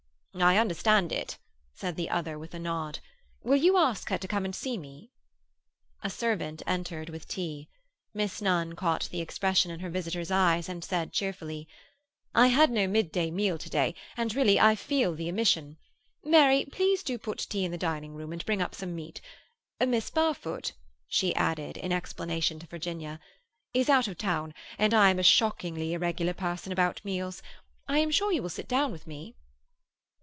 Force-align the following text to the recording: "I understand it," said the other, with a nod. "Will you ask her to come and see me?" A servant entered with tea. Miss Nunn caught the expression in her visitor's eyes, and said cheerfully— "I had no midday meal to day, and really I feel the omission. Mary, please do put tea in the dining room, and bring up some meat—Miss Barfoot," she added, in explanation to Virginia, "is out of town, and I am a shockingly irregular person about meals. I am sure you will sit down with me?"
"I 0.33 0.57
understand 0.57 1.11
it," 1.11 1.37
said 1.73 1.97
the 1.97 2.09
other, 2.09 2.39
with 2.39 2.53
a 2.53 2.59
nod. 2.59 2.99
"Will 3.43 3.57
you 3.57 3.75
ask 3.77 4.07
her 4.07 4.17
to 4.17 4.27
come 4.29 4.45
and 4.45 4.55
see 4.55 4.77
me?" 4.77 5.11
A 6.03 6.09
servant 6.09 6.61
entered 6.65 7.09
with 7.09 7.27
tea. 7.27 7.67
Miss 8.13 8.41
Nunn 8.41 8.71
caught 8.77 9.09
the 9.11 9.19
expression 9.19 9.71
in 9.71 9.81
her 9.81 9.89
visitor's 9.89 10.31
eyes, 10.31 10.69
and 10.69 10.85
said 10.85 11.11
cheerfully— 11.11 11.67
"I 12.33 12.47
had 12.47 12.71
no 12.71 12.87
midday 12.87 13.29
meal 13.29 13.57
to 13.57 13.69
day, 13.69 13.93
and 14.15 14.33
really 14.33 14.57
I 14.57 14.73
feel 14.73 15.15
the 15.15 15.27
omission. 15.27 15.75
Mary, 16.23 16.63
please 16.63 17.03
do 17.03 17.17
put 17.17 17.39
tea 17.39 17.65
in 17.65 17.71
the 17.71 17.77
dining 17.77 18.13
room, 18.15 18.31
and 18.31 18.43
bring 18.45 18.61
up 18.61 18.73
some 18.73 18.95
meat—Miss 18.95 20.09
Barfoot," 20.11 20.71
she 21.09 21.35
added, 21.35 21.75
in 21.75 21.91
explanation 21.91 22.57
to 22.59 22.67
Virginia, 22.67 23.19
"is 23.73 23.89
out 23.89 24.07
of 24.07 24.17
town, 24.17 24.53
and 24.77 24.93
I 24.93 25.09
am 25.09 25.19
a 25.19 25.23
shockingly 25.23 25.91
irregular 25.91 26.33
person 26.33 26.71
about 26.71 27.03
meals. 27.03 27.43
I 27.85 27.97
am 27.99 28.11
sure 28.11 28.31
you 28.31 28.41
will 28.41 28.49
sit 28.49 28.69
down 28.69 28.93
with 28.93 29.05
me?" 29.05 29.35